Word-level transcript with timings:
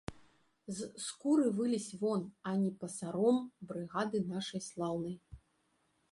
З 0.75 0.85
скуры 1.07 1.45
вылезь 1.57 1.89
вон, 2.01 2.21
а 2.51 2.53
не 2.61 2.71
пасаром 2.83 3.37
брыгады 3.73 4.21
нашай 4.31 4.61
слаўнай. 4.69 5.13